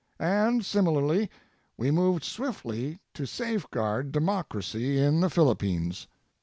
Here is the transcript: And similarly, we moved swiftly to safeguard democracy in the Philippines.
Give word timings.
And 0.19 0.65
similarly, 0.65 1.29
we 1.77 1.91
moved 1.91 2.23
swiftly 2.23 2.97
to 3.13 3.27
safeguard 3.27 4.11
democracy 4.11 4.97
in 4.97 5.19
the 5.19 5.29
Philippines. 5.29 6.07